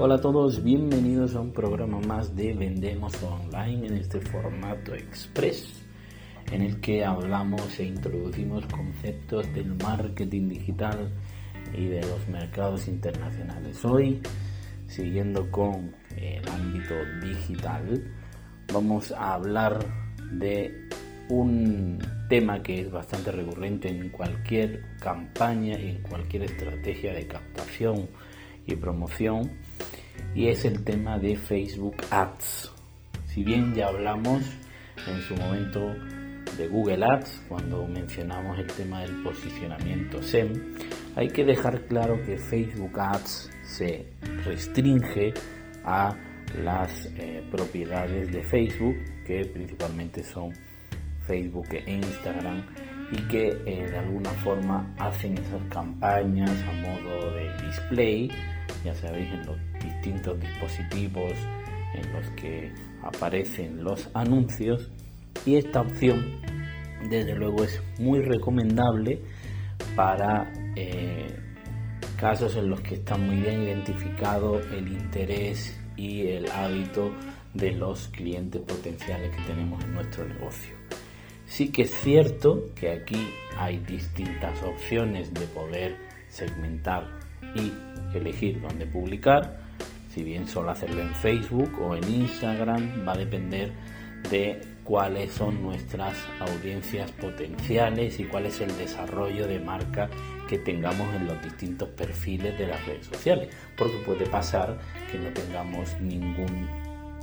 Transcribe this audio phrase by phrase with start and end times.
[0.00, 5.82] Hola a todos, bienvenidos a un programa más de Vendemos Online en este formato express
[6.52, 11.10] en el que hablamos e introducimos conceptos del marketing digital
[11.76, 13.84] y de los mercados internacionales.
[13.84, 14.22] Hoy,
[14.86, 18.00] siguiendo con el ámbito digital,
[18.72, 19.80] vamos a hablar
[20.30, 20.88] de
[21.28, 28.08] un tema que es bastante recurrente en cualquier campaña y en cualquier estrategia de captación
[28.64, 29.50] y promoción
[30.38, 32.70] y es el tema de Facebook Ads.
[33.26, 34.40] Si bien ya hablamos
[35.08, 35.92] en su momento
[36.56, 40.76] de Google Ads cuando mencionamos el tema del posicionamiento SEM,
[41.16, 44.06] hay que dejar claro que Facebook Ads se
[44.44, 45.34] restringe
[45.84, 46.14] a
[46.62, 48.94] las eh, propiedades de Facebook,
[49.26, 50.52] que principalmente son
[51.26, 52.62] Facebook e Instagram,
[53.10, 58.30] y que eh, de alguna forma hacen esas campañas a modo de display,
[58.84, 61.32] ya sabéis, en los distintos dispositivos
[61.94, 64.90] en los que aparecen los anuncios.
[65.46, 66.40] Y esta opción,
[67.08, 69.20] desde luego, es muy recomendable
[69.94, 71.26] para eh,
[72.16, 77.12] casos en los que está muy bien identificado el interés y el hábito
[77.54, 80.76] de los clientes potenciales que tenemos en nuestro negocio.
[81.46, 85.96] Sí que es cierto que aquí hay distintas opciones de poder
[86.28, 87.17] segmentar
[87.54, 87.72] y
[88.16, 89.60] elegir dónde publicar.
[90.14, 93.72] Si bien solo hacerlo en Facebook o en Instagram, va a depender
[94.30, 100.08] de cuáles son nuestras audiencias potenciales y cuál es el desarrollo de marca
[100.48, 103.54] que tengamos en los distintos perfiles de las redes sociales.
[103.76, 104.78] Porque puede pasar
[105.12, 106.68] que no tengamos ningún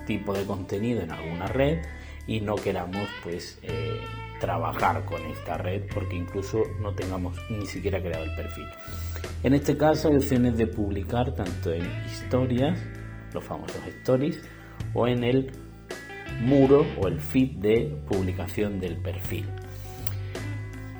[0.05, 1.80] tipo de contenido en alguna red
[2.28, 4.00] y no queramos pues eh,
[4.40, 8.67] trabajar con esta red porque incluso no tengamos ni siquiera creado el perfil.
[9.44, 12.80] En este caso hay opciones de publicar tanto en historias,
[13.33, 14.42] los famosos stories,
[14.94, 15.52] o en el
[16.42, 19.45] muro o el feed de publicación del perfil.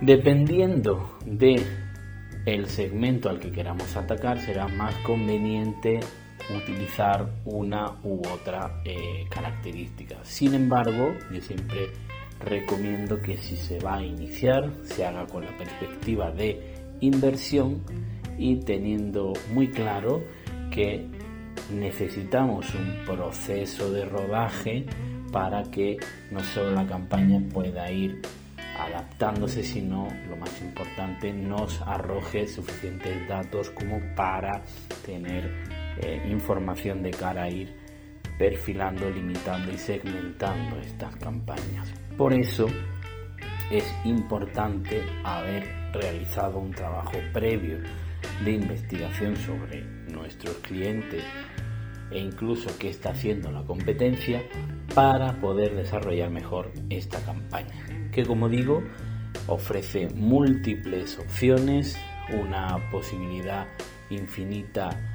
[0.01, 1.61] Dependiendo de
[2.45, 5.99] el segmento al que queramos atacar, será más conveniente
[6.50, 10.17] utilizar una u otra eh, característica.
[10.23, 11.89] Sin embargo, yo siempre
[12.39, 17.81] recomiendo que si se va a iniciar, se haga con la perspectiva de inversión
[18.38, 20.23] y teniendo muy claro
[20.72, 21.07] que
[21.72, 24.85] necesitamos un proceso de rodaje
[25.31, 25.97] para que
[26.31, 28.22] no solo la campaña pueda ir
[28.78, 34.63] adaptándose, sino lo más importante, nos arroje suficientes datos como para
[35.05, 37.73] tener eh, información de cara a ir
[38.38, 41.94] perfilando, limitando y segmentando estas campañas.
[42.17, 42.67] Por eso
[43.72, 47.79] es importante haber realizado un trabajo previo
[48.44, 51.23] de investigación sobre nuestros clientes
[52.11, 54.44] e incluso qué está haciendo la competencia
[54.94, 57.73] para poder desarrollar mejor esta campaña,
[58.11, 58.84] que como digo
[59.47, 61.97] ofrece múltiples opciones,
[62.29, 63.67] una posibilidad
[64.09, 65.14] infinita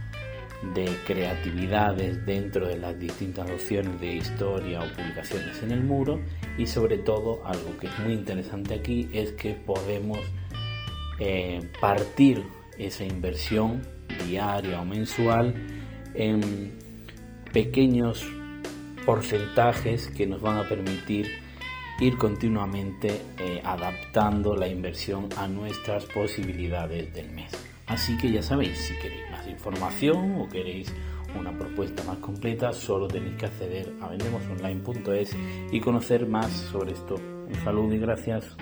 [0.75, 6.21] de creatividades dentro de las distintas opciones de historia o publicaciones en el muro
[6.59, 10.19] y sobre todo algo que es muy interesante aquí es que podemos
[11.19, 12.45] eh, partir
[12.79, 13.83] esa inversión
[14.27, 15.55] diaria o mensual
[16.15, 16.73] en
[17.53, 18.27] pequeños
[19.07, 21.31] porcentajes que nos van a permitir
[22.01, 27.53] ir continuamente eh, adaptando la inversión a nuestras posibilidades del mes.
[27.87, 30.93] Así que ya sabéis, si queréis información o queréis
[31.39, 35.37] una propuesta más completa, solo tenéis que acceder a vendemosonline.es
[35.71, 37.15] y conocer más sobre esto.
[37.15, 38.57] Un saludo y gracias.